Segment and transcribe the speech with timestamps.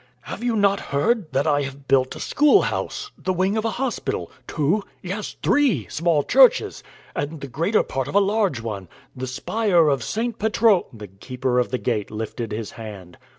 [0.21, 3.69] Have you not heard that I have built a school house; the wing of a
[3.77, 6.83] hospital; two yes, three small churches,
[7.15, 10.39] and the greater part of a large one, the spire of St.
[10.39, 13.19] Petro" The Keeper of the Gate lifted his hand.